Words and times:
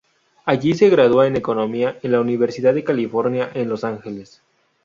Allí 0.45 0.73
se 0.73 0.89
gradúa 0.89 1.27
en 1.27 1.35
Economía 1.35 1.99
en 2.01 2.13
la 2.13 2.21
Universidad 2.21 2.73
de 2.73 2.83
California 2.83 3.51
en 3.53 3.69
Los 3.69 3.83
Ángeles. 3.83 4.41